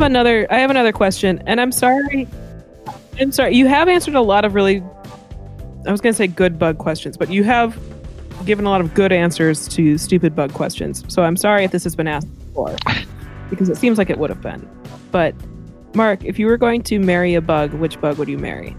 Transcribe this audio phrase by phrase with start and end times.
[0.00, 0.46] have another.
[0.50, 2.26] I have another question, and I'm sorry.
[3.20, 3.54] I'm sorry.
[3.54, 4.82] You have answered a lot of really.
[5.86, 7.78] I was going to say good bug questions, but you have
[8.44, 11.04] given a lot of good answers to stupid bug questions.
[11.08, 12.76] So I'm sorry if this has been asked before,
[13.50, 14.68] because it seems like it would have been.
[15.10, 15.34] But
[15.94, 18.70] Mark, if you were going to marry a bug, which bug would you marry?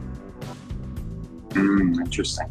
[1.53, 2.47] Hmm, interesting.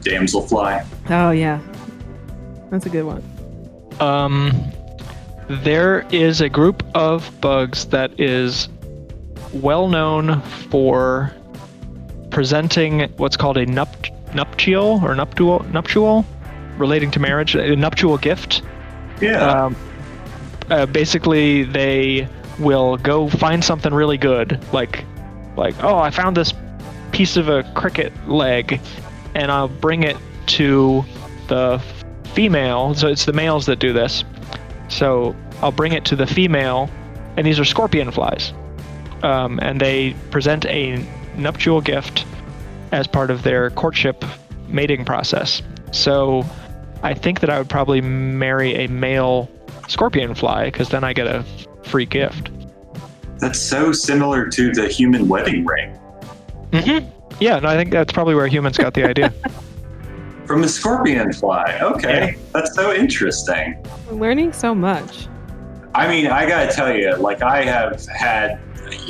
[0.00, 0.84] Damselfly.
[1.10, 1.60] Oh yeah,
[2.70, 3.22] that's a good one.
[4.00, 4.72] Um,
[5.50, 8.68] there is a group of bugs that is
[9.52, 11.34] well known for
[12.30, 16.24] presenting what's called a nupt- nuptial or nuptial nuptial
[16.78, 18.62] relating to marriage, a nuptial gift.
[19.20, 19.64] Yeah.
[19.64, 19.76] Um,
[20.70, 22.28] uh, basically, they
[22.60, 25.04] will go find something really good, like
[25.56, 26.54] like oh, I found this
[27.10, 28.80] piece of a cricket leg,
[29.34, 31.04] and I'll bring it to
[31.48, 31.82] the
[32.34, 32.94] female.
[32.94, 34.22] So it's the males that do this.
[34.90, 36.90] So I'll bring it to the female,
[37.36, 38.52] and these are scorpion flies,
[39.22, 41.04] um, and they present a
[41.36, 42.26] nuptial gift
[42.92, 44.24] as part of their courtship
[44.68, 45.62] mating process.
[45.92, 46.44] So
[47.02, 49.48] I think that I would probably marry a male
[49.88, 51.44] scorpion fly because then I get a
[51.84, 52.50] free gift.
[53.38, 55.98] That's so similar to the human wedding ring.
[56.72, 57.08] Mm-hmm.
[57.40, 59.32] Yeah, and I think that's probably where humans got the idea.
[60.50, 61.78] From a scorpion fly.
[61.80, 62.34] Okay.
[62.52, 63.86] That's so interesting.
[64.08, 65.28] I'm learning so much.
[65.94, 68.58] I mean, I gotta tell you, like, I have had.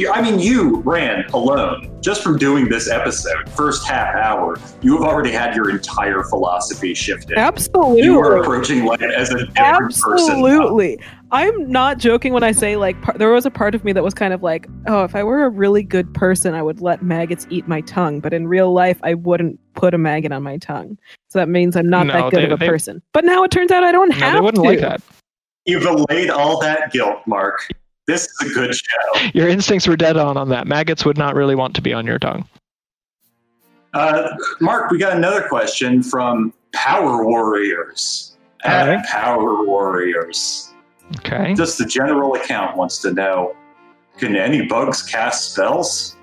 [0.00, 4.56] You, I mean, you ran alone just from doing this episode, first half hour.
[4.80, 7.36] You have already had your entire philosophy shifted.
[7.36, 8.04] Absolutely.
[8.04, 9.54] You are approaching life as a different
[10.00, 10.30] person.
[10.32, 10.98] Absolutely.
[11.32, 14.02] I'm not joking when I say like par- there was a part of me that
[14.02, 17.02] was kind of like, oh, if I were a really good person, I would let
[17.02, 20.56] maggots eat my tongue, but in real life, I wouldn't put a maggot on my
[20.56, 20.96] tongue.
[21.28, 23.02] So that means I'm not No, that good they- of a they- person.
[23.12, 24.70] But now it turns out I don't no, have they wouldn't to.
[24.70, 25.02] like that.
[25.66, 27.68] You've allayed all that guilt, Mark.
[28.10, 29.30] This is a good show.
[29.34, 30.66] Your instincts were dead on on that.
[30.66, 32.44] Maggots would not really want to be on your tongue.
[33.94, 38.36] Uh, Mark, we got another question from Power Warriors.
[38.64, 39.06] At.
[39.06, 40.72] Power Warriors.
[41.18, 41.54] Okay.
[41.54, 43.56] Just the general account wants to know
[44.18, 46.16] can any bugs cast spells?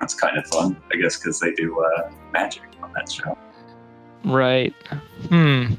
[0.00, 3.36] That's kind of fun, I guess, because they do uh, magic on that show.
[4.24, 4.74] Right.
[5.28, 5.74] Hmm.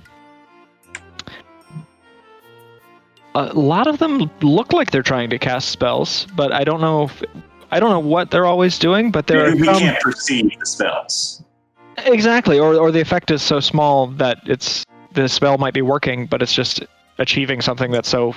[3.38, 7.04] A lot of them look like they're trying to cast spells, but I don't know
[7.04, 7.24] if
[7.72, 9.56] I don't know what they're always doing, but they're.
[9.56, 11.44] we some- can't perceive the spells.
[12.06, 16.26] exactly, or or the effect is so small that it's the spell might be working,
[16.26, 16.84] but it's just
[17.20, 18.34] achieving something that's so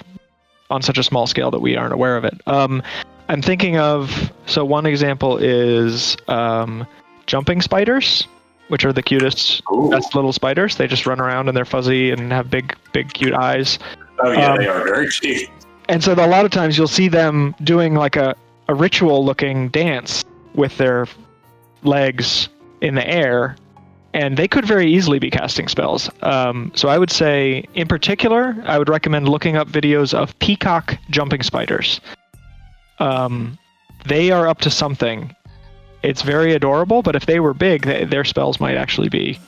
[0.70, 2.40] on such a small scale that we aren't aware of it.
[2.46, 2.82] Um,
[3.28, 6.86] I'm thinking of so one example is um,
[7.26, 8.26] jumping spiders,
[8.68, 9.88] which are the cutest Ooh.
[9.90, 10.76] best little spiders.
[10.76, 13.78] They just run around and they're fuzzy and have big, big, cute eyes.
[14.22, 15.48] Oh, yeah, um, they are very cheap.
[15.88, 18.36] And so a lot of times you'll see them doing like a,
[18.68, 21.06] a ritual looking dance with their
[21.82, 22.48] legs
[22.80, 23.56] in the air.
[24.12, 26.10] And they could very easily be casting spells.
[26.22, 30.98] Um, so I would say, in particular, I would recommend looking up videos of peacock
[31.10, 32.00] jumping spiders.
[32.98, 33.56] Um,
[34.06, 35.34] they are up to something.
[36.02, 39.38] It's very adorable, but if they were big, they, their spells might actually be,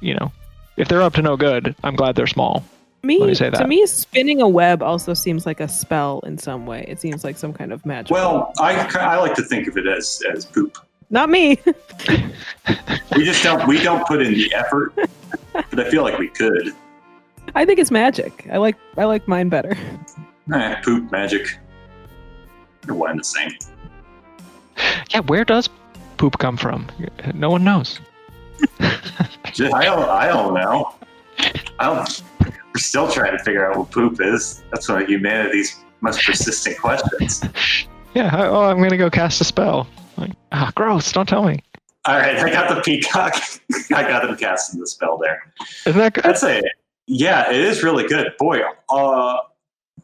[0.00, 0.32] you know,
[0.76, 2.64] if they're up to no good, I'm glad they're small.
[3.02, 6.36] Me, Let me say to me, spinning a web also seems like a spell in
[6.36, 6.84] some way.
[6.86, 8.10] It seems like some kind of magic.
[8.10, 10.76] Well, I, I like to think of it as, as poop.
[11.10, 11.58] not me.
[13.16, 14.94] We just don't we don't put in the effort,
[15.52, 16.72] but I feel like we could.
[17.56, 18.46] I think it's magic.
[18.52, 19.76] I like I like mine better.
[20.54, 21.58] Eh, poop magic.
[22.82, 23.50] They're one and the same.
[25.10, 25.68] Yeah, where does
[26.18, 26.86] poop come from?
[27.34, 28.00] No one knows.
[29.52, 30.94] Just- I don't, I don't know.
[31.80, 32.22] I don't,
[32.74, 34.62] we're still trying to figure out what poop is.
[34.70, 37.42] That's one of humanity's most persistent questions.
[38.12, 39.86] Yeah, oh, I'm gonna go cast a spell.
[40.16, 41.12] Like, ah, gross!
[41.12, 41.62] Don't tell me.
[42.06, 43.34] All right, I got the peacock.
[43.94, 45.52] I got them casting the spell there.
[45.86, 46.24] Isn't that good?
[46.24, 46.60] That's a
[47.06, 48.32] yeah, it is really good.
[48.38, 49.36] Boy, uh,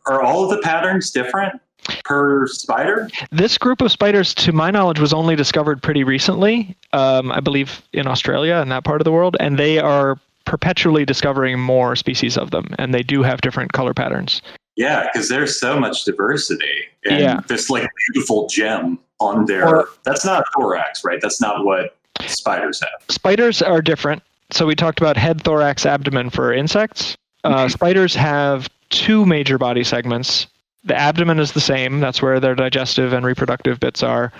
[0.07, 1.61] are all of the patterns different
[2.05, 3.09] per spider?
[3.31, 6.77] This group of spiders, to my knowledge, was only discovered pretty recently.
[6.93, 11.05] Um, I believe in Australia and that part of the world, and they are perpetually
[11.05, 14.41] discovering more species of them, and they do have different color patterns.
[14.77, 17.41] Yeah, because there's so much diversity and Yeah.
[17.47, 19.69] this like beautiful gem on their.
[19.69, 21.19] Or- that's not thorax, right?
[21.21, 21.97] That's not what
[22.27, 22.89] spiders have.
[23.15, 24.23] Spiders are different.
[24.51, 27.17] So we talked about head, thorax, abdomen for insects.
[27.45, 27.73] Uh, Mhm.
[27.73, 30.47] spiders have two major body segments.
[30.85, 31.99] The abdomen is the same.
[32.01, 34.33] That's where their digestive and reproductive bits are.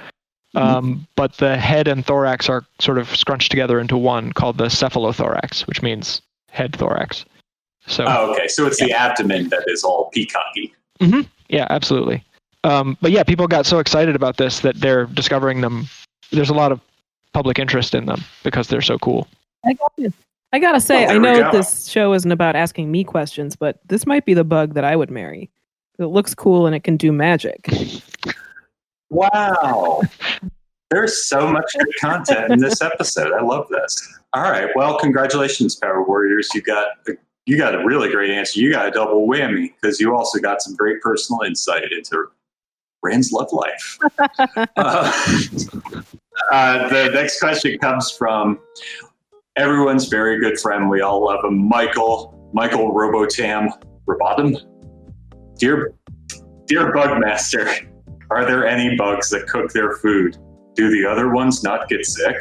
[0.57, 4.67] Um, but the head and thorax are sort of scrunched together into one called the
[4.67, 7.25] cephalothorax, which means head thorax.
[7.87, 8.49] So Oh, okay.
[8.49, 10.73] So it's the abdomen that is all peacocky.
[11.49, 12.25] yeah, absolutely.
[12.65, 15.87] Um, but yeah, people got so excited about this that they're discovering them.
[16.33, 16.81] There's a lot of
[17.33, 19.29] public interest in them because they're so cool.
[19.65, 20.13] I got you.
[20.53, 24.07] I gotta say, Oh, I know this show isn't about asking me questions, but this
[24.07, 25.51] might be the bug that I would marry.
[25.99, 27.69] It looks cool and it can do magic.
[29.11, 30.03] Wow.
[30.91, 33.33] There's so much good content in this episode.
[33.33, 34.15] I love this.
[34.33, 34.69] All right.
[34.75, 36.49] Well, congratulations, Power Warriors.
[36.55, 36.89] You got
[37.47, 38.61] you got a really great answer.
[38.61, 42.27] You got a double whammy because you also got some great personal insight into
[43.03, 43.99] Rand's love life.
[44.77, 45.13] uh,
[46.53, 48.59] uh, the next question comes from
[49.57, 50.91] everyone's very good friend.
[50.91, 52.33] We all love him, Michael.
[52.53, 53.69] Michael Robotam
[54.09, 54.57] Robotum.
[55.59, 55.95] Dear,
[56.67, 57.87] dear Bugmaster,
[58.31, 60.37] are there any bugs that cook their food?
[60.75, 62.37] Do the other ones not get sick?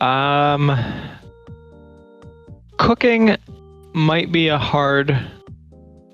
[0.00, 0.78] Um,
[2.78, 3.36] cooking
[3.92, 5.18] might be a hard.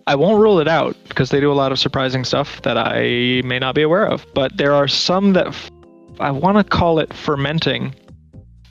[0.06, 3.42] I won't rule it out because they do a lot of surprising stuff that I
[3.44, 4.26] may not be aware of.
[4.34, 5.70] But there are some that f-
[6.20, 7.94] I want to call it fermenting.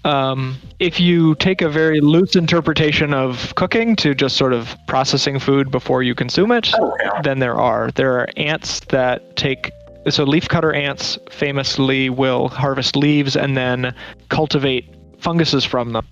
[0.04, 5.38] Um, if you take a very loose interpretation of cooking to just sort of processing
[5.38, 7.10] food before you consume it, Okay.
[7.24, 7.92] than there are.
[7.92, 9.72] There are ants that take
[10.10, 13.94] so leafcutter ants famously will harvest leaves and then
[14.30, 14.90] cultivate
[15.20, 16.08] funguses from them.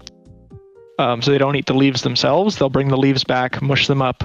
[1.00, 2.58] Um, so they don't eat the leaves themselves.
[2.58, 4.24] They'll bring the leaves back, mush them up,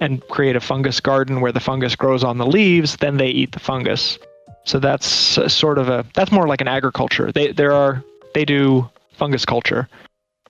[0.00, 2.96] and create a fungus garden where the fungus grows on the leaves.
[2.98, 4.20] Then they eat the fungus.
[4.64, 5.08] So that's
[5.52, 7.32] sort of a that's more like an agriculture.
[7.32, 8.04] They there are
[8.34, 8.88] they do
[9.20, 9.86] fungus culture,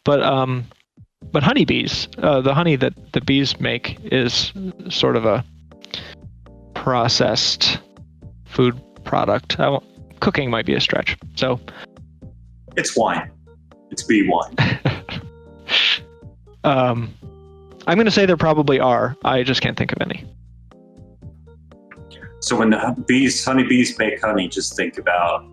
[0.04, 0.64] but um,
[1.32, 4.52] but honeybees, uh, the honey that the bees make is
[4.88, 5.44] sort of a
[6.74, 7.78] processed
[8.46, 9.58] food product.
[9.58, 9.76] I
[10.20, 11.16] cooking might be a stretch.
[11.34, 11.60] So
[12.76, 13.30] It's wine.
[13.90, 14.54] It's bee wine.
[16.64, 17.12] um,
[17.88, 19.16] I'm going to say there probably are.
[19.24, 20.24] I just can't think of any.
[22.40, 25.44] So when the bees, honeybees make honey, just think about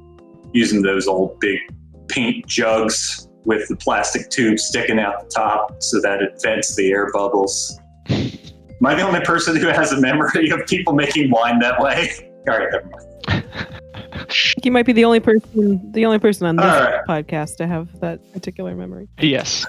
[0.53, 1.59] using those old big
[2.07, 6.91] paint jugs with the plastic tube sticking out the top so that it vents the
[6.91, 7.79] air bubbles.
[8.09, 12.31] Am I the only person who has a memory of people making wine that way?
[12.49, 13.03] All right, never mind.
[13.27, 17.05] I think you might be the only person, the only person on this All right.
[17.07, 19.07] podcast to have that particular memory.
[19.19, 19.65] Yes.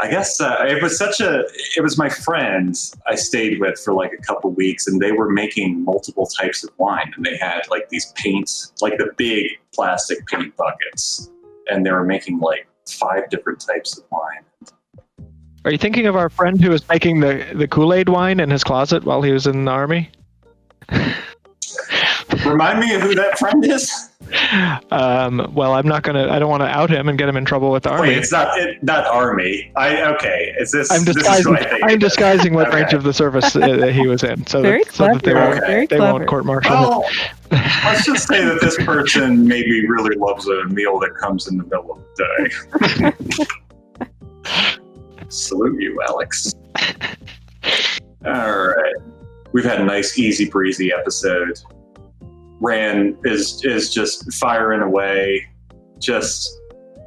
[0.00, 1.44] I guess uh, it was such a.
[1.76, 5.30] It was my friends I stayed with for like a couple weeks, and they were
[5.30, 10.26] making multiple types of wine, and they had like these paints, like the big plastic
[10.26, 11.30] paint buckets,
[11.68, 14.44] and they were making like five different types of wine.
[15.64, 18.50] Are you thinking of our friend who was making the, the Kool Aid wine in
[18.50, 20.10] his closet while he was in the army?
[22.46, 24.10] Remind me of who that friend is.
[24.90, 26.28] Um, well, I'm not gonna.
[26.30, 28.08] I don't want to out him and get him in trouble with the army.
[28.08, 29.70] Wait, it's not it, not army.
[29.76, 30.54] I okay.
[30.58, 30.90] Is this?
[30.90, 31.54] I'm this is disguising.
[31.54, 32.78] who I think I'm disguising what Okay.
[32.78, 35.60] branch of the service uh, he was in, so Very that, so that they won't
[35.60, 36.82] very they won't court martial him.
[36.82, 37.04] Well,
[37.50, 41.64] let's just say that this person maybe really loves a meal that comes in the
[41.64, 44.06] middle of the day.
[45.28, 46.52] Salute you, Alex.
[48.24, 48.94] All right.
[49.52, 51.58] We've had a nice, easy breezy episode.
[52.60, 55.46] Rand is is just firing away,
[55.98, 56.48] just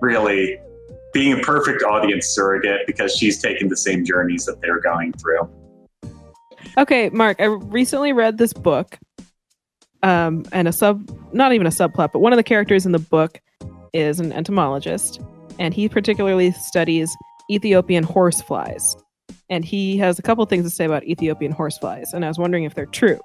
[0.01, 0.59] really
[1.13, 5.49] being a perfect audience surrogate because she's taking the same journeys that they're going through.
[6.77, 8.97] Okay, Mark, I recently read this book.
[10.01, 12.99] Um, and a sub, not even a subplot, but one of the characters in the
[12.99, 13.41] book
[13.91, 15.19] is an entomologist,
[15.57, 17.13] and he particularly studies
[17.51, 18.95] Ethiopian horseflies.
[19.49, 22.63] And he has a couple things to say about Ethiopian horseflies, and I was wondering
[22.63, 23.19] if they're true.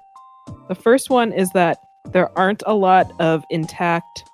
[0.67, 1.77] The first one is that
[2.11, 4.29] there aren't a lot of intact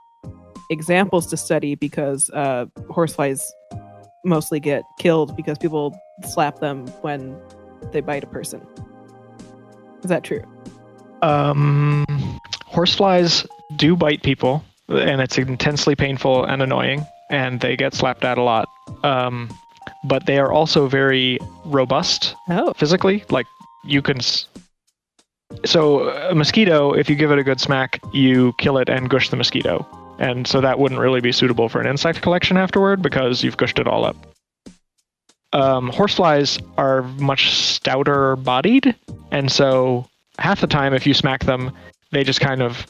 [0.70, 3.51] examples to study because uh, horseflies
[4.24, 7.36] mostly get killed because people slap them when
[7.92, 8.66] they bite a person.
[10.04, 10.44] Is that true?
[11.22, 12.06] Um,
[12.66, 18.38] horseflies do bite people, and it's intensely painful and annoying, and they get slapped at
[18.38, 18.68] a lot.
[19.04, 19.50] Um,
[20.06, 23.24] but they are also very robust Oh, physically.
[23.30, 23.46] Like
[23.84, 24.20] you can.
[25.65, 29.29] So a mosquito, if you give it a good smack, you kill it and gush
[29.29, 29.86] the mosquito,
[30.20, 33.79] and so that wouldn't really be suitable for an insect collection afterward because you've gushed
[33.79, 34.15] it all up.
[35.53, 38.96] Um, horseflies are much stouter bodied,
[39.31, 40.08] and so
[40.39, 41.72] half the time, if you smack them,
[42.12, 42.88] they just kind of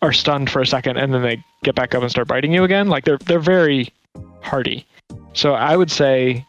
[0.00, 2.64] are stunned for a second, and then they get back up and start biting you
[2.64, 2.88] again.
[2.88, 3.92] Like they're they're very
[4.40, 4.86] hardy.
[5.32, 6.46] So I would say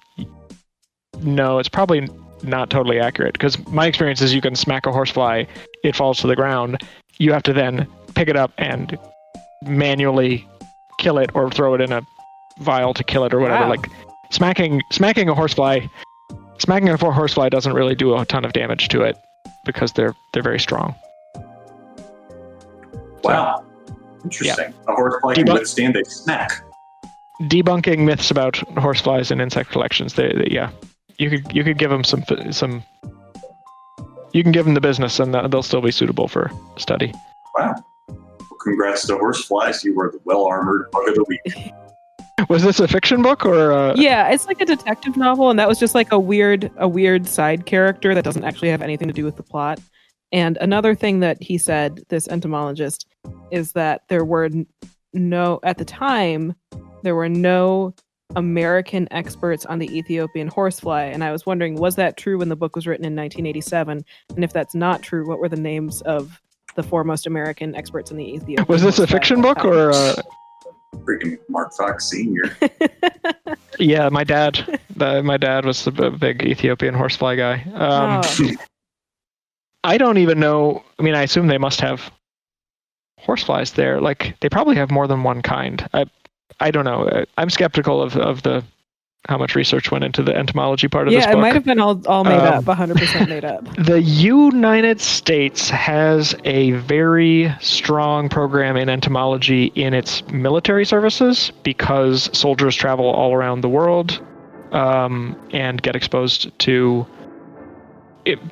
[1.22, 1.60] no.
[1.60, 2.08] It's probably
[2.44, 5.46] not totally accurate because my experience is you can smack a horsefly,
[5.84, 6.82] it falls to the ground.
[7.18, 8.98] You have to then pick it up and
[9.64, 10.48] manually
[11.00, 12.02] kill it or throw it in a
[12.60, 13.64] vial to kill it or whatever.
[13.64, 13.70] Wow.
[13.70, 13.90] Like
[14.32, 15.88] smacking smacking a horsefly,
[16.60, 19.18] smacking a horsefly doesn't really do a ton of damage to it
[19.66, 20.96] because they're they're very strong.
[23.24, 23.66] Wow.
[24.24, 24.74] Interesting.
[24.88, 26.64] A horsefly can Debunk- withstand a smack.
[27.44, 30.14] Debunking myths about horseflies and insect collections.
[30.14, 30.70] They, they yeah,
[31.18, 32.84] you could you could give them some some.
[34.34, 37.14] You can give them the business, and they'll still be suitable for study.
[37.58, 37.76] Wow.
[38.08, 39.84] Well, congrats to horseflies.
[39.84, 41.72] You were the well armored bug of the week.
[42.50, 43.72] Was this a fiction book or?
[43.72, 46.88] Uh, Yeah, it's like a detective novel, and that was just like a weird, a
[46.88, 49.80] weird side character that doesn't actually have anything to do with the plot.
[50.32, 53.06] And another thing that he said, this entomologist,
[53.52, 54.50] is that there were
[55.14, 56.56] no at the time
[57.04, 57.94] there were no
[58.36, 62.56] American experts on the Ethiopian horsefly, and I was wondering, was that true when the
[62.56, 64.04] book was written in 1987?
[64.36, 66.40] And if that's not true, what were the names of
[66.76, 68.66] the foremost American experts in the Ethiopian?
[68.68, 69.92] Was this a fiction book that or?
[69.92, 70.16] Uh,
[71.06, 72.56] Freaking Mark Fox Sr.
[73.80, 74.80] yeah, my dad.
[74.96, 77.64] The, my dad was a b- big Ethiopian horsefly guy.
[77.74, 78.52] Um, Oh.
[79.86, 80.82] I don't even know.
[80.98, 82.10] I mean, I assume they must have
[83.20, 84.00] horseflies there.
[84.00, 85.88] Like they probably have more than one kind.
[85.94, 86.06] I,
[86.60, 87.04] I don't know.
[87.08, 88.64] Uh, I'm skeptical of of the
[89.30, 91.80] how much research went into the entomology part of this yeah, it might have been
[91.80, 93.64] all, all made Um, up, 100% made up.
[93.86, 102.30] The United States has a very strong program in entomology in its military services because
[102.38, 104.20] soldiers travel all around the world
[104.74, 107.06] um, and get exposed to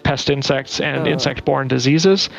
[0.03, 1.11] pest insects and Oh.
[1.11, 2.29] insect-borne diseases.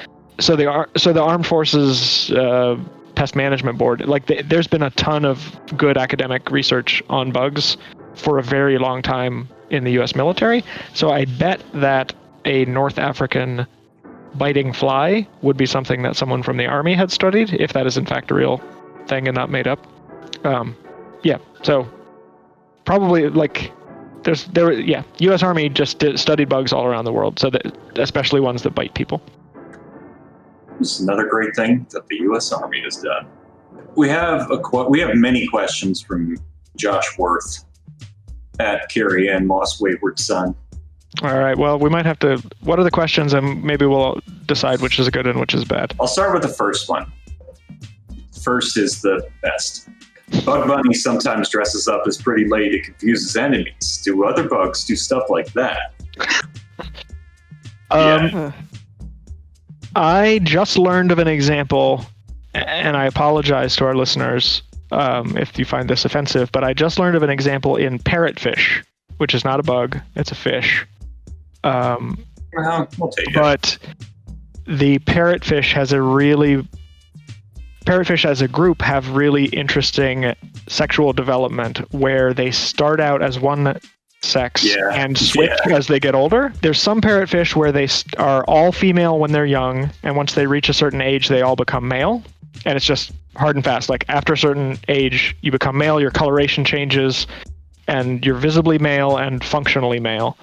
[0.40, 2.76] So the so the Armed Forces uh,
[3.14, 7.76] Pest Management Board, like th- there's been a ton of good academic research on bugs
[8.14, 10.14] for a very long time in the U.S.
[10.14, 10.64] military.
[10.95, 12.12] So I bet that
[12.45, 13.66] a North African
[14.35, 17.97] biting fly would be something that someone from the army had studied, if that is
[17.97, 18.62] in fact a real
[19.07, 19.87] thing and not made up.
[20.45, 20.76] Um,
[21.23, 21.88] yeah, so
[22.85, 23.73] probably like
[24.25, 25.42] there's there yeah U.S.
[25.42, 29.23] Army just studied bugs all around the world, so that especially ones that bite people.
[30.82, 32.50] This is another great thing that the U.S.
[32.50, 33.28] Army has done.
[33.94, 36.36] We have a qu- we have many questions from
[36.76, 37.64] Josh Worth
[38.58, 40.56] at Carrie Ann Moss Wayward Son.
[41.22, 42.42] All right, well we might have to.
[42.64, 45.94] What are the questions, and maybe we'll decide which is good and which is bad.
[46.00, 47.12] I'll start with the first one.
[48.42, 49.88] First is the best.
[50.44, 54.02] Bug Bunny sometimes dresses up as Pretty Lady to confuse his enemies.
[54.04, 55.94] Do other bugs do stuff like that?
[57.92, 58.54] Um, Ugh.
[59.94, 62.04] I just learned of an example,
[62.54, 66.99] and I apologize to our listeners um, if you find this offensive, but I just
[66.99, 68.84] learned of an example in parrotfish,
[69.18, 70.87] which is not a bug, it's a fish.
[71.64, 72.18] Um,
[72.54, 73.34] Well, we'll take it.
[73.34, 73.78] but
[74.66, 76.66] the parrotfish has a really
[77.87, 80.34] parrotfish as a group have really interesting
[80.68, 83.76] sexual development where they start out as one
[84.25, 86.52] sex Yeah, and switch as they get older.
[86.62, 87.88] There's some parrotfish where they
[88.19, 91.57] are all female when they're young, and once they reach a certain age, they all
[91.57, 92.23] become male.
[92.64, 93.88] And it's just hard and fast.
[93.88, 97.26] Like after a certain age, you become male, your coloration changes,
[97.88, 100.37] and you're visibly male and functionally male.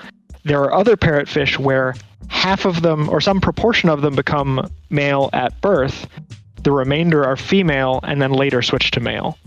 [0.44, 1.96] There are other parrotfish where
[2.28, 6.08] half of them, or some proportion of them, become male at birth.
[6.64, 9.38] The remainder are female and then later switch to male.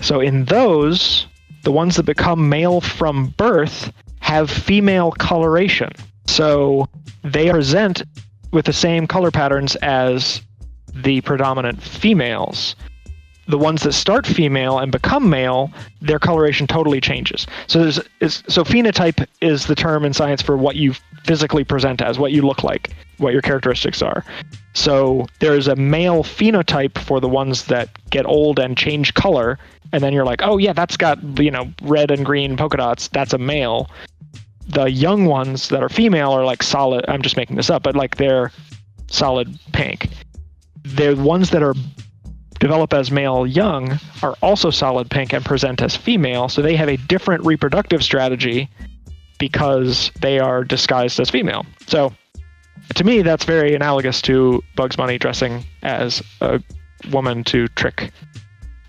[0.00, 1.26] So in those,
[1.66, 5.90] the ones that become male from birth have female coloration.
[6.28, 6.88] So
[7.24, 8.04] they present
[8.52, 10.42] with the same color patterns as
[10.94, 12.76] the predominant females.
[13.48, 17.48] The ones that start female and become male, their coloration totally changes.
[17.66, 20.94] So there's so phenotype is the term in science for what you
[21.24, 24.24] physically present as, what you look like, what your characteristics are.
[24.74, 29.58] So there's a male phenotype for the ones that get old and change color,
[29.92, 33.08] and then you're like, oh yeah, that's got you know red and green polka dots.
[33.08, 33.90] That's a male.
[34.68, 37.04] The young ones that are female are like solid.
[37.08, 38.52] I'm just making this up, but like they're
[39.08, 40.08] solid pink.
[40.82, 41.74] The ones that are
[42.58, 46.88] develop as male young are also solid pink and present as female, so they have
[46.88, 48.68] a different reproductive strategy
[49.38, 51.66] because they are disguised as female.
[51.86, 52.12] So
[52.96, 56.60] to me, that's very analogous to Bugs Bunny dressing as a
[57.10, 58.10] woman to trick.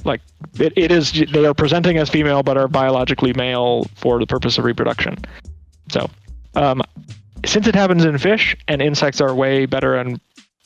[0.06, 0.22] Like
[0.60, 4.58] it, it is, they are presenting as female but are biologically male for the purpose
[4.58, 5.18] of reproduction.
[5.92, 6.10] So,
[6.56, 6.82] um,
[7.46, 10.20] since it happens in fish and insects are way better and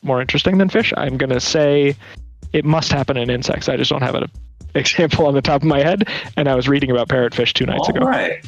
[0.04, 1.96] more interesting than fish, I'm gonna say
[2.54, 3.68] it must happen in insects.
[3.68, 4.30] I just don't have an
[4.76, 6.08] example on the top of my head,
[6.38, 8.06] and I was reading about parrotfish two nights All ago.
[8.06, 8.46] right.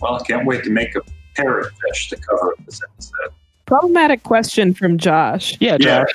[0.00, 1.00] Well, I can't wait to make a
[1.40, 3.32] parrotfish to cover up this episode.
[3.72, 5.56] Problematic question from Josh.
[5.58, 6.00] Yeah, Yeah.
[6.02, 6.10] Josh.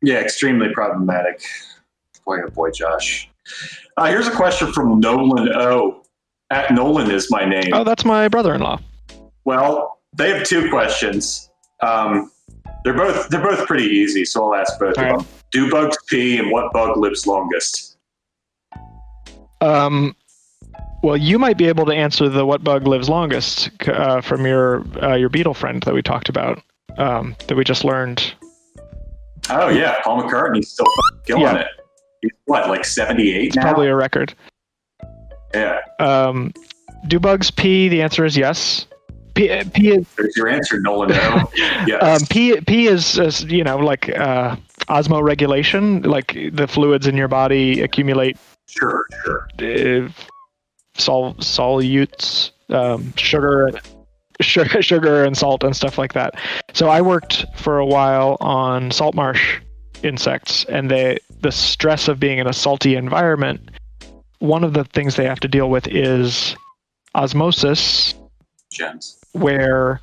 [0.00, 1.42] Yeah, extremely problematic.
[2.24, 3.28] Boy, oh boy, Josh.
[3.98, 6.02] Uh, here's a question from Nolan O.
[6.48, 7.74] At Nolan is my name.
[7.74, 8.80] Oh, that's my brother-in-law.
[9.44, 11.50] Well, they have two questions.
[11.82, 12.32] Um,
[12.84, 15.18] they're both they're both pretty easy, so I'll ask both All of right.
[15.18, 15.28] them.
[15.50, 17.98] Do bugs pee, and what bug lives longest?
[19.60, 20.16] Um,
[21.02, 24.82] well, you might be able to answer the what bug lives longest uh, from your
[25.02, 26.62] uh, your beetle friend that we talked about
[26.98, 28.34] um, that we just learned.
[29.50, 30.86] Oh yeah, Paul McCartney's still
[31.26, 31.58] killing Yeah.
[31.60, 31.66] it.
[32.22, 33.62] He's what, like seventy eight It's now?
[33.62, 34.34] probably a record.
[35.52, 35.80] yeah.
[36.00, 36.52] Um,
[37.08, 37.88] do bugs pee?
[37.88, 38.86] The answer is yes.
[39.34, 41.08] P, pee is There's your answer, Nolan.
[41.10, 41.50] No.
[41.56, 42.02] yes.
[42.22, 44.56] um, pee, pee is, is you know like uh,
[44.88, 46.06] osmoregulation.
[46.06, 49.48] Like the fluids in your body accumulate sure, sure.
[49.58, 50.08] uh,
[50.94, 53.70] sol- solutes, um, sugar,
[54.40, 56.34] sugar, sugar, and salt and stuff like that.
[56.72, 59.60] So I worked for a while on salt marsh
[60.02, 63.70] insects, and they the stress of being in a salty environment.
[64.38, 66.56] One of the things they have to deal with is
[67.14, 68.14] osmosis,
[68.72, 69.18] Gems.
[69.32, 70.00] where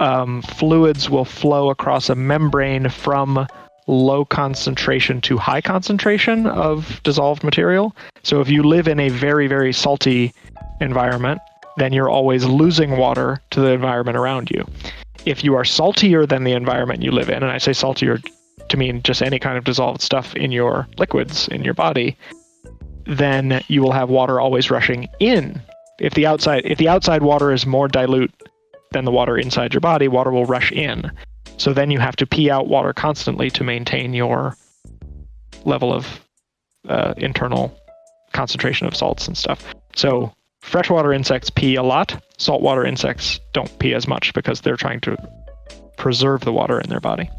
[0.00, 3.46] um, fluids will flow across a membrane from
[3.86, 7.94] low concentration to high concentration of dissolved material.
[8.22, 10.32] So if you live in a very, very salty
[10.80, 11.40] environment,
[11.76, 14.66] then you're always losing water to the environment around you.
[15.24, 18.20] If you are saltier than the environment you live in, and I say saltier
[18.68, 22.16] to mean just any kind of dissolved stuff in your liquids in your body,
[23.06, 25.60] then you will have water always rushing in
[25.98, 28.32] if the outside if the outside water is more dilute
[28.92, 31.10] than the water inside your body, water will rush in.
[31.56, 34.56] So then you have to pee out water constantly to maintain your
[35.64, 36.20] level of
[36.88, 37.76] uh, internal
[38.32, 39.64] concentration of salts and stuff.
[39.94, 40.32] So
[40.64, 42.20] freshwater insects pee a lot.
[42.38, 45.16] Saltwater insects don't pee as much because they're trying to
[45.96, 47.30] preserve the water in their body.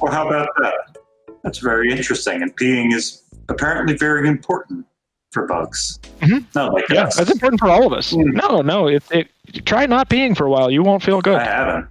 [0.00, 0.96] Well, how about that?
[1.42, 2.42] That's very interesting.
[2.42, 4.86] And peeing is apparently very important
[5.32, 5.98] for bugs.
[6.20, 6.44] Mhm.
[6.54, 7.16] Not like Yeah, us.
[7.16, 8.12] that's important for all of us.
[8.12, 8.34] Mm.
[8.34, 9.28] No, no, it, it
[9.66, 10.70] try not peeing for a while.
[10.70, 11.36] You won't feel good.
[11.36, 11.86] I haven't.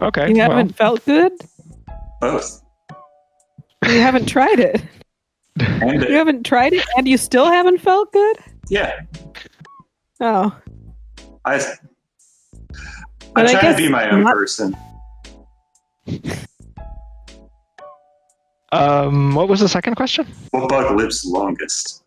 [0.00, 0.28] Okay.
[0.30, 1.32] You well, haven't felt good?
[2.20, 2.62] Both.
[3.84, 4.82] You haven't tried it.
[5.60, 8.36] And You haven't tried it and you still haven't felt good?
[8.68, 9.00] Yeah,
[10.20, 10.54] Oh.
[11.44, 11.60] I.
[13.34, 14.76] But I I try to be my own not- person.
[18.72, 20.26] um, what was the second question?
[20.50, 22.04] What bug lives longest?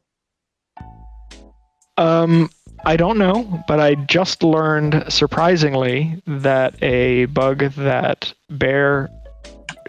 [1.97, 2.49] Um,
[2.85, 9.09] I don't know, but I just learned surprisingly that a bug that Bear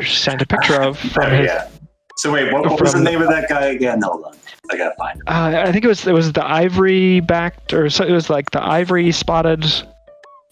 [0.02, 1.46] sent a picture of from Oh, his.
[1.46, 1.68] yeah.
[2.18, 4.00] So wait, what, what was the name of that guy again?
[4.02, 4.36] Hold on,
[4.70, 5.24] I gotta find him.
[5.26, 8.50] Uh, I think it was it was the ivory backed or so it was like
[8.52, 9.64] the ivory spotted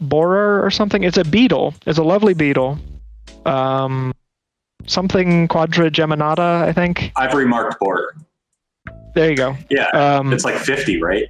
[0.00, 1.03] borer or something.
[1.05, 1.74] It's a beetle.
[1.87, 2.79] It's a lovely beetle.
[3.46, 4.12] Um,
[4.87, 7.12] something quadrigeminata, I think.
[7.16, 8.14] Ivory marked borer.
[9.14, 9.57] There you go.
[9.70, 11.29] Yeah, Um, it's like fifty, right?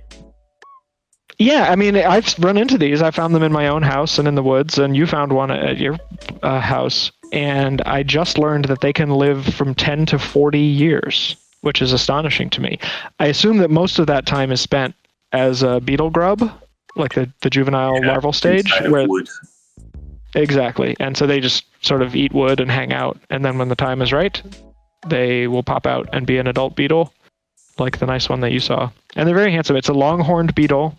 [1.38, 3.02] Yeah, I mean, I've run into these.
[3.02, 5.50] I found them in my own house and in the woods, and you found one
[5.50, 5.96] at your
[6.42, 7.10] uh, house.
[7.34, 11.92] And I just learned that they can live from 10 to 40 years, which is
[11.92, 12.78] astonishing to me.
[13.18, 14.94] I assume that most of that time is spent
[15.32, 16.48] as a beetle grub,
[16.94, 18.72] like the, the juvenile Yeah, larval stage.
[18.86, 19.28] Where, wood.
[20.36, 20.96] exactly.
[21.00, 23.18] And so they just sort of eat wood and hang out.
[23.30, 24.40] And then when the time is right,
[25.08, 27.12] they will pop out and be an adult beetle,
[27.80, 28.90] like the nice one that you saw.
[29.16, 29.74] And they're very handsome.
[29.74, 30.96] It's a long-horned beetle,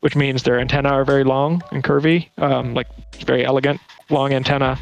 [0.00, 2.88] which means their antennae are very long and curvy, um, like
[3.24, 4.76] very elegant, long antenna.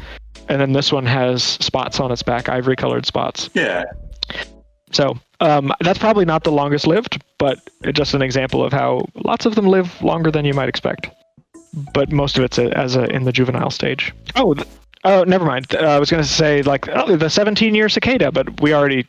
[0.49, 3.49] And then this one has spots on its back, ivory-colored spots.
[3.53, 3.83] Yeah,
[4.91, 7.59] So um, that's probably not the longest lived, but
[7.93, 11.09] just an example of how lots of them live longer than you might expect.
[11.93, 14.13] But most of it's a, as a, in the juvenile stage.
[14.35, 14.67] Oh, th-
[15.03, 15.75] oh, never mind.
[15.75, 19.05] Uh, I was going to say like oh, the 17-year cicada, but we already.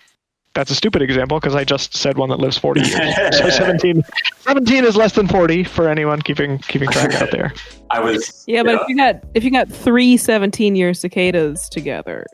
[0.59, 2.92] That's a stupid example because I just said one that lives 40 years.
[3.38, 4.03] so 17,
[4.40, 7.53] 17 is less than 40 for anyone keeping keeping track out there.
[7.92, 8.42] I was.
[8.49, 12.27] Yeah, but if you got if you got three 17 year cicadas together.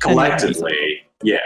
[0.00, 1.36] collectively, yeah.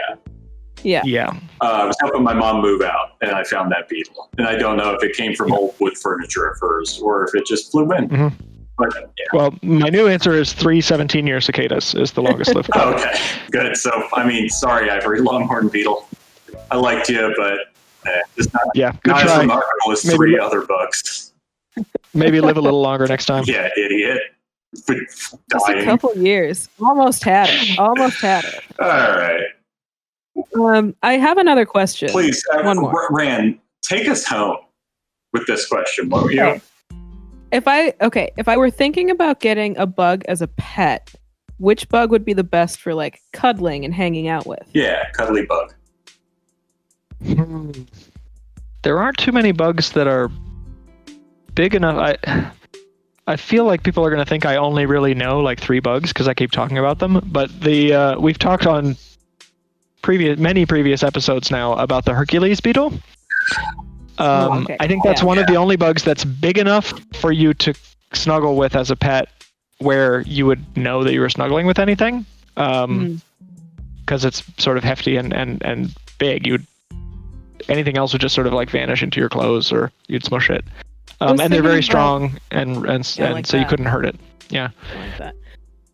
[0.83, 1.01] Yeah.
[1.03, 1.37] Yeah.
[1.59, 4.29] Uh, I was helping my mom move out, and I found that beetle.
[4.37, 7.35] And I don't know if it came from old wood furniture at first, or if
[7.35, 8.07] it just flew in.
[8.07, 8.33] Mhm.
[8.89, 9.25] But yeah.
[9.33, 12.69] Well, my new answer is three 17-year cicadas is the longest lived.
[12.75, 13.13] Oh, okay,
[13.51, 13.77] good.
[13.77, 16.07] So, I mean, sorry, Ivory Longhorn Beetle.
[16.71, 17.59] I liked you, but
[18.07, 19.39] eh, it's not, Yeah, good not as try.
[19.41, 21.31] remarkable as Maybe- three other bugs.
[22.13, 23.43] Maybe live a little longer next time.
[23.47, 24.19] Yeah, idiot.
[24.75, 25.33] Just
[25.69, 26.67] a couple years.
[26.81, 27.79] Almost had it.
[27.79, 28.63] Almost had it.
[28.79, 29.45] All right.
[30.55, 32.09] Um, I have another question.
[32.09, 32.93] Please, uh, One more.
[33.03, 34.57] R- Rand, take us home
[35.33, 36.59] with this question, won't you?
[37.51, 37.57] Okay.
[37.57, 41.13] If I okay, if I were thinking about getting a bug as a pet,
[41.57, 44.63] which bug would be the best for like cuddling and hanging out with?
[44.73, 45.73] Yeah, cuddly bug.
[47.23, 47.71] Hmm.
[48.83, 50.31] There aren't too many bugs that are
[51.53, 51.97] big enough.
[51.97, 52.51] I
[53.27, 56.11] I feel like people are going to think I only really know like three bugs
[56.11, 57.21] because I keep talking about them.
[57.31, 58.95] But the uh, we've talked on
[60.01, 62.93] previous many previous episodes now about the Hercules beetle.
[64.21, 64.77] Um, Oh, okay.
[64.79, 65.27] I think that's Yeah.
[65.27, 67.73] one of the only bugs that's big enough for you to
[68.13, 69.29] snuggle with as a pet,
[69.79, 72.25] where you would know that you were snuggling with anything.
[72.57, 73.21] Um, Mhm.
[74.05, 76.45] because it's sort of hefty and and and big.
[76.45, 76.65] You'd
[77.69, 80.65] anything else would just sort of like vanish into your clothes or you'd smush it.
[81.21, 83.85] Um, and they're thinking very about- strong and and, Yeah, and like so you couldn't
[83.85, 84.15] hurt it.
[84.49, 84.69] Yeah.
[84.95, 85.35] I like that.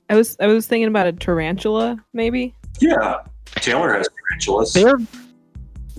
[0.10, 2.56] I was I was thinking about a tarantula, maybe.
[2.80, 3.16] Yeah,
[3.56, 4.74] Taylor has tarantulas.
[4.74, 4.98] They're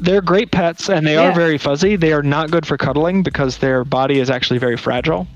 [0.01, 1.31] they're great pets and they Yeah.
[1.31, 1.97] are very fuzzy.
[1.97, 5.27] They are not good for cuddling because their body is actually very fragile.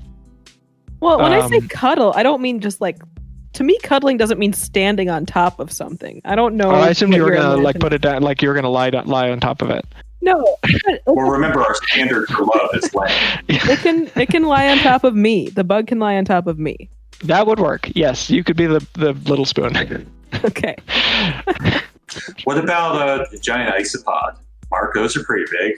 [0.99, 2.97] Well, when I say Um, cuddle, I don't mean just like.
[3.53, 6.21] To me, cuddling doesn't mean standing on top of something.
[6.25, 6.71] I don't know.
[6.71, 8.89] Oh, I assumed you were gonna like put it down, like you were gonna lie
[8.89, 9.85] do- lie on top of it.
[10.23, 10.57] No,
[11.05, 13.13] well, remember our standard for love is laying.
[13.49, 15.49] it can it can lie on top of me.
[15.49, 16.89] The bug can lie on top of me.
[17.25, 17.91] That would work.
[17.93, 19.75] Yes, you could be the the little spoon.
[20.43, 20.75] Okay.
[22.43, 24.35] What about uh, the giant isopod?
[24.71, 25.73] Mark, those are pretty big.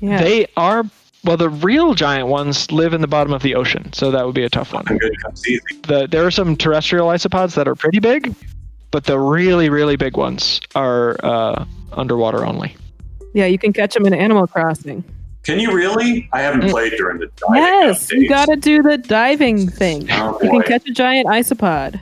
[0.00, 0.20] Yeah.
[0.20, 0.84] They are
[1.24, 4.34] well, the real giant ones live in the bottom of the ocean, so that would
[4.34, 4.84] be a tough one.
[4.84, 5.00] Good.
[5.86, 8.34] The, there are some terrestrial isopods that are pretty big,
[8.90, 12.76] but the really, really big ones are uh, underwater only.
[13.32, 15.02] yeah, you can catch them in Animal Crossing.
[15.44, 16.28] Can you really?
[16.34, 16.70] I haven't Mm.
[16.70, 20.06] played during the diving Yes, you got to do the diving thing.
[20.10, 20.60] Oh You boy.
[20.60, 21.98] can catch a giant isopod,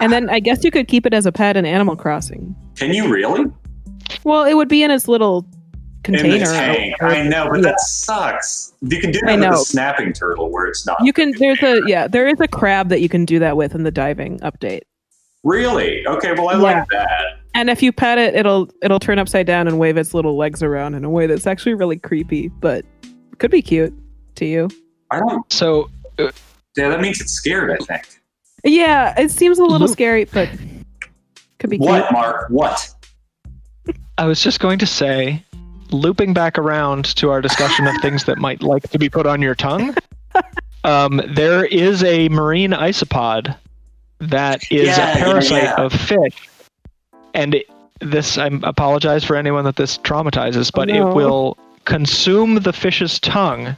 [0.00, 2.56] and then I guess you could keep it as a pet in Animal Crossing.
[2.76, 3.50] Can you really?
[4.24, 5.46] Well, it would be in its little
[6.04, 6.44] In the container.
[6.46, 6.94] tank.
[7.00, 7.62] or- I know, but Yeah.
[7.70, 8.72] that sucks.
[8.82, 9.54] You can do I that with know.
[9.54, 10.98] a snapping turtle where it's not.
[11.04, 11.32] You can.
[11.38, 12.06] There's a yeah.
[12.08, 14.82] There is a crab that you can do that with in the diving update.
[15.44, 16.04] Really?
[16.06, 16.58] Okay, well, I Yeah.
[16.58, 17.20] like that.
[17.54, 20.62] And if you pet it, it'll it'll turn upside down and wave its little legs
[20.62, 22.84] around in a way that's actually really creepy, but
[23.38, 23.94] could be cute
[24.36, 24.68] to you.
[25.10, 25.50] I don't.
[25.52, 25.88] So
[26.18, 26.30] uh,
[26.76, 28.02] Yeah, that means it's scared, I think.
[28.64, 30.48] Yeah, it seems a little scary, but
[31.58, 32.12] could be What, cute.
[32.12, 32.46] Mark?
[32.50, 32.90] What?
[34.18, 35.44] I was just going to say,
[35.90, 39.42] looping back around to our discussion of things that might like to be put on
[39.42, 39.94] your tongue.
[40.84, 43.56] Um, there is a marine isopod
[44.20, 45.74] that is Yeah, a parasite yeah.
[45.80, 46.48] of fish,
[47.34, 47.66] and it,
[48.00, 51.10] this I apologize for anyone that this traumatizes, but no.
[51.10, 53.76] it will consume the fish's tongue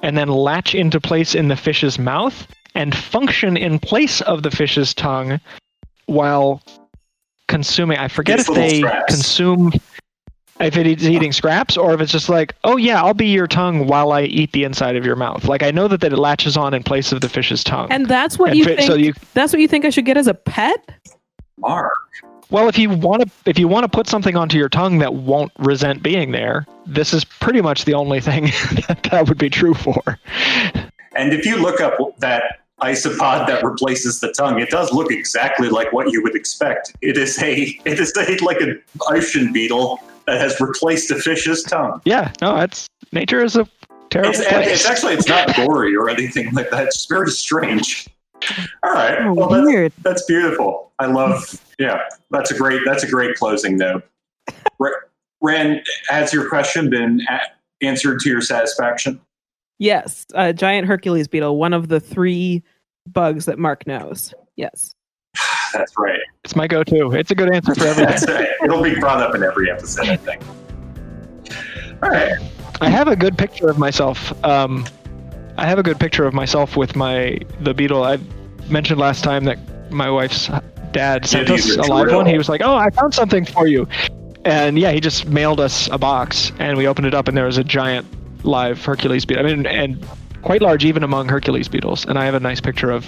[0.00, 4.50] and then latch into place in the fish's mouth and function in place of the
[4.50, 5.38] fish's tongue
[6.06, 6.62] while
[7.50, 7.98] consuming.
[7.98, 9.14] I forget Gets if they scraps.
[9.14, 9.72] consume
[10.60, 13.86] if it's eating scraps or if it's just like, oh yeah, I'll be your tongue
[13.86, 15.44] while I eat the inside of your mouth.
[15.46, 17.88] Like I know that, that it latches on in place of the fish's tongue.
[17.90, 18.86] And that's what And you fi- think.
[18.90, 20.78] so you that's what you think I should get as a pet?
[21.58, 21.92] Mark.
[22.50, 25.14] well, if you want to if you want to put something onto your tongue that
[25.14, 28.44] won't resent being there, this is pretty much the only thing
[28.88, 30.02] that that would be true for.
[31.16, 35.68] And if you look up that isopod that replaces the tongue, it does look exactly
[35.68, 36.92] like what you would expect.
[37.02, 41.62] It is a it is a like an ocean beetle that has replaced a fish's
[41.62, 42.00] tongue.
[42.04, 43.66] Yeah, no, it's nature is a
[44.10, 44.68] terrible It's, place.
[44.68, 46.86] it's actually it's not gory or anything like that.
[46.86, 48.06] It's very strange.
[48.82, 49.92] All right, Oh, well that's, weird.
[50.02, 50.92] that's beautiful.
[50.98, 51.60] I love.
[51.78, 51.98] Yeah,
[52.30, 54.02] that's a great that's a great closing note.
[55.42, 57.20] Rand, has your question been
[57.82, 59.20] answered to your satisfaction?
[59.80, 62.62] Yes, a giant Hercules beetle, one of the three
[63.08, 64.32] bugs that Mark knows.
[64.56, 64.94] Yes.
[65.72, 66.20] That's right.
[66.44, 67.12] it's my go-to.
[67.12, 68.10] It's a good answer for everything.
[68.10, 68.48] That's right.
[68.62, 70.42] It'll be brought up in every episode, I think.
[72.02, 72.34] All right.
[72.82, 74.32] I have a good picture of myself.
[74.44, 74.84] Um,
[75.56, 78.02] I have a good picture of myself with my the beetle.
[78.04, 78.18] I
[78.68, 79.58] mentioned last time that
[79.90, 80.50] my wife's
[80.92, 82.18] dad sent Yeah, us a live drill.
[82.18, 82.26] one.
[82.26, 83.86] He was like, "Oh, I found something for you,"
[84.44, 87.44] and yeah, he just mailed us a box, and we opened it up, and there
[87.46, 88.06] was a giant
[88.42, 89.46] live Hercules beetle.
[89.46, 90.06] I mean, and
[90.42, 92.04] quite large even among Hercules beetles.
[92.06, 93.06] And I have a nice picture of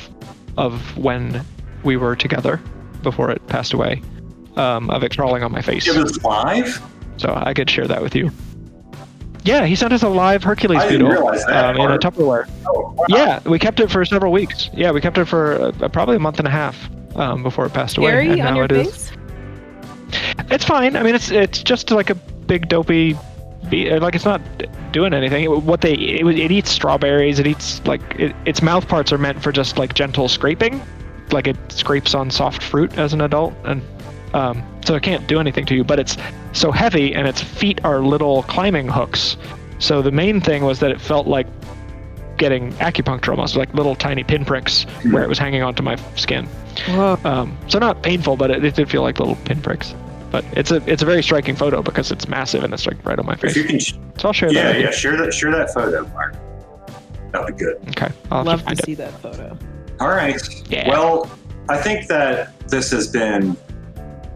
[0.58, 1.44] of when
[1.82, 2.60] we were together
[3.02, 4.02] before it passed away.
[4.56, 6.80] Um, of it crawling on my face, It was live?
[7.16, 8.30] so I could share that with you.
[9.44, 11.98] Yeah, he sent us a live Hercules I didn't beetle that um, in a.
[11.98, 12.48] Tupperware.
[12.66, 13.06] Oh, wow.
[13.08, 14.68] Yeah, we kept it for several weeks.
[14.74, 16.76] Yeah, we kept it for uh, probably a month and a half
[17.16, 18.10] um, before it passed away.
[18.10, 19.10] Scary and on now your it is.
[19.10, 19.12] face?
[20.50, 20.94] It's fine.
[20.96, 23.16] I mean, it's it's just like a big dopey.
[23.72, 24.42] Be- like it's not
[24.92, 25.44] doing anything.
[25.44, 27.38] It- what they it, it eats strawberries.
[27.38, 30.80] It eats like it, its mouth parts are meant for just like gentle scraping,
[31.30, 33.80] like it scrapes on soft fruit as an adult, and
[34.34, 35.84] um, so it can't do anything to you.
[35.84, 36.18] But it's
[36.52, 39.38] so heavy, and its feet are little climbing hooks.
[39.78, 41.46] So the main thing was that it felt like
[42.36, 44.82] getting acupuncture almost, like little tiny pinpricks
[45.12, 46.46] where it was hanging onto my skin.
[47.24, 49.94] Um, so not painful, but it, it did feel like little pinpricks.
[50.32, 53.18] But it's a it's a very striking photo because it's massive and it's like right
[53.18, 53.56] on my If face.
[53.56, 54.78] you can, sh- So I'll share yeah, that.
[54.78, 56.34] yeah, yeah, share that, share that photo, Mark.
[57.32, 57.76] That'd be good.
[57.90, 58.08] Okay.
[58.30, 58.84] I'll have Love to to find it.
[58.86, 59.56] see that photo.
[60.00, 60.40] All right.
[60.70, 60.88] Yeah.
[60.88, 61.30] Well,
[61.68, 63.56] I think that this has been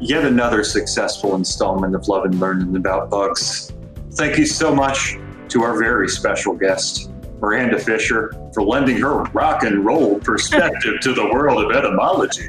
[0.00, 3.72] yet another successful installment of Love and Learning About Bugs.
[4.12, 5.16] Thank you so much
[5.48, 11.12] to our very special guest, Miranda Fisher, for lending her rock and roll perspective to
[11.14, 12.48] the world of etymology.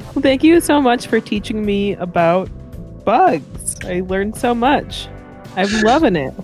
[0.00, 2.48] Well, thank you so much for teaching me about
[3.04, 3.76] bugs.
[3.84, 5.08] I learned so much.
[5.56, 6.34] I'm loving it.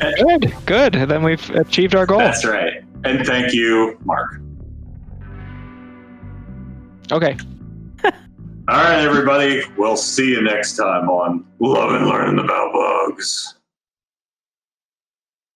[0.00, 0.54] Good.
[0.66, 0.92] Good.
[0.94, 2.18] Then we've achieved our goal.
[2.18, 2.82] That's right.
[3.04, 4.40] And thank you, Mark.
[7.12, 7.36] Okay.
[8.04, 8.10] All
[8.68, 9.62] right, everybody.
[9.76, 13.54] We'll see you next time on Love and Learning About Bugs.